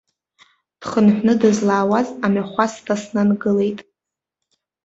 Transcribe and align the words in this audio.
Дхынҳәны 0.79 1.33
дызлаауаз 1.41 2.07
амҩахәасҭа 2.25 2.95
снангылеит. 3.01 3.79